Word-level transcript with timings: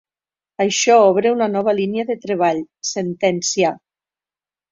Això 0.63 0.95
obre 1.09 1.33
una 1.33 1.47
nova 1.57 1.75
línia 1.81 2.07
de 2.09 2.17
treball 2.25 2.63
—sentencià. 2.63 3.75